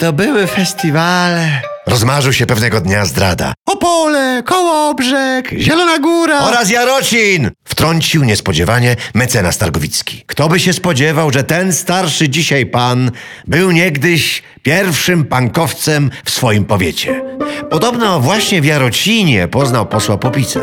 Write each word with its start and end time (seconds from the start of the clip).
to 0.00 0.12
były 0.12 0.46
festiwale. 0.46 1.62
Rozmarzył 1.86 2.32
się 2.32 2.46
pewnego 2.46 2.80
dnia 2.80 3.04
zdrada. 3.04 3.54
Opole, 3.66 4.42
Kołobrzeg, 4.46 5.50
Zielona 5.58 5.98
Góra 5.98 6.38
oraz 6.40 6.70
Jarocin! 6.70 7.50
Wtrącił 7.64 8.24
niespodziewanie 8.24 8.96
mecenas 9.14 9.58
Targowicki. 9.58 10.24
Kto 10.26 10.48
by 10.48 10.60
się 10.60 10.72
spodziewał, 10.72 11.32
że 11.32 11.44
ten 11.44 11.72
starszy 11.72 12.28
dzisiaj 12.28 12.66
pan 12.66 13.10
był 13.46 13.70
niegdyś 13.70 14.42
pierwszym 14.62 15.24
pankowcem 15.24 16.10
w 16.24 16.30
swoim 16.30 16.64
powiecie. 16.64 17.22
Podobno 17.70 18.20
właśnie 18.20 18.60
w 18.60 18.64
Jarocinie 18.64 19.48
poznał 19.48 19.86
posła 19.86 20.18
Popica. 20.18 20.60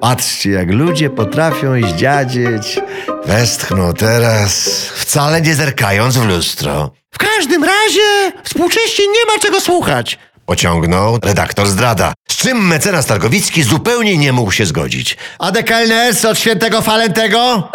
Patrzcie, 0.00 0.50
jak 0.50 0.70
ludzie 0.70 1.10
potrafią 1.10 1.72
zdziadzieć. 1.88 2.80
Westchnął 3.26 3.92
teraz, 3.92 4.64
wcale 4.94 5.40
nie 5.40 5.54
zerkając 5.54 6.16
w 6.16 6.28
lustro. 6.28 6.90
W 7.14 7.18
każdym 7.18 7.64
razie 7.64 8.32
współcześnie 8.54 9.06
nie 9.06 9.32
ma 9.32 9.38
czego 9.42 9.60
słuchać. 9.60 10.18
Pociągnął 10.46 11.18
redaktor 11.22 11.66
zdrada. 11.66 12.12
Z 12.28 12.36
czym 12.36 12.66
mecenas 12.66 13.06
Targowicki 13.06 13.62
zupełnie 13.62 14.16
nie 14.16 14.32
mógł 14.32 14.52
się 14.52 14.66
zgodzić. 14.66 15.16
A 15.38 15.52
dekelnes 15.52 16.24
od 16.24 16.38
świętego 16.38 16.82
Falentego? 16.82 17.68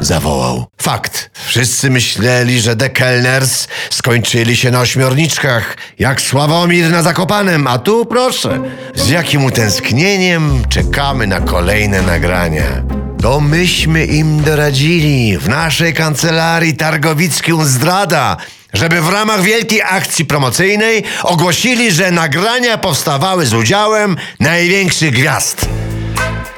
Zawołał. 0.00 0.66
Fakt. 0.82 1.30
Wszyscy 1.46 1.90
myśleli, 1.90 2.60
że 2.60 2.76
dekelners 2.76 3.68
skończyli 3.90 4.56
się 4.56 4.70
na 4.70 4.80
ośmiorniczkach, 4.80 5.76
jak 5.98 6.20
Sławomir 6.20 6.90
na 6.90 7.02
Zakopanem, 7.02 7.66
a 7.66 7.78
tu 7.78 8.06
proszę, 8.06 8.60
z 8.94 9.08
jakim 9.08 9.44
utęsknieniem 9.44 10.62
czekamy 10.68 11.26
na 11.26 11.40
kolejne 11.40 12.02
nagrania. 12.02 12.97
To 13.22 13.40
myśmy 13.40 14.04
im 14.04 14.42
doradzili 14.42 15.38
w 15.38 15.48
naszej 15.48 15.94
kancelarii 15.94 16.76
Targowicką 16.76 17.64
Zdrada, 17.64 18.36
żeby 18.72 19.00
w 19.00 19.08
ramach 19.08 19.42
wielkiej 19.42 19.82
akcji 19.82 20.24
promocyjnej 20.24 21.04
ogłosili, 21.22 21.92
że 21.92 22.10
nagrania 22.10 22.78
powstawały 22.78 23.46
z 23.46 23.54
udziałem 23.54 24.16
największych 24.40 25.10
gwiazd. 25.10 25.68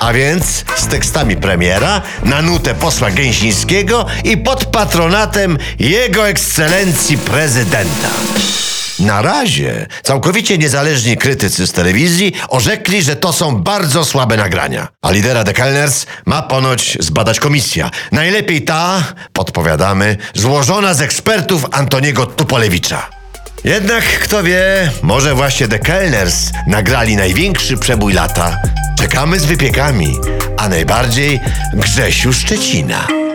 A 0.00 0.12
więc 0.12 0.64
z 0.76 0.86
tekstami 0.86 1.36
premiera, 1.36 2.02
na 2.24 2.42
nutę 2.42 2.74
posła 2.74 3.10
Gęsińskiego 3.10 4.06
i 4.24 4.36
pod 4.36 4.64
patronatem 4.64 5.58
Jego 5.78 6.28
Ekscelencji 6.28 7.18
Prezydenta. 7.18 8.10
Na 9.00 9.22
razie 9.22 9.86
całkowicie 10.02 10.58
niezależni 10.58 11.16
krytycy 11.16 11.66
z 11.66 11.72
telewizji 11.72 12.32
orzekli, 12.48 13.02
że 13.02 13.16
to 13.16 13.32
są 13.32 13.56
bardzo 13.56 14.04
słabe 14.04 14.36
nagrania. 14.36 14.88
A 15.02 15.10
lidera 15.10 15.44
The 15.44 15.52
Kellners 15.52 16.06
ma 16.26 16.42
ponoć 16.42 16.98
zbadać 17.00 17.40
komisja. 17.40 17.90
Najlepiej 18.12 18.62
ta, 18.62 19.02
podpowiadamy, 19.32 20.16
złożona 20.34 20.94
z 20.94 21.00
ekspertów 21.00 21.66
Antoniego 21.72 22.26
Tupolewicza. 22.26 23.10
Jednak 23.64 24.04
kto 24.04 24.42
wie, 24.42 24.90
może 25.02 25.34
właśnie 25.34 25.68
The 25.68 25.78
Kellners 25.78 26.50
nagrali 26.66 27.16
największy 27.16 27.76
przebój 27.76 28.12
lata. 28.12 28.56
Czekamy 28.98 29.40
z 29.40 29.44
wypiekami, 29.44 30.18
a 30.56 30.68
najbardziej 30.68 31.40
Grzesiu 31.74 32.32
Szczecina. 32.32 33.29